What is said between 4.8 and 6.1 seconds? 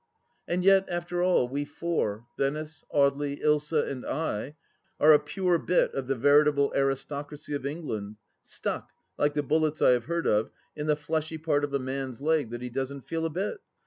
are a pure bit of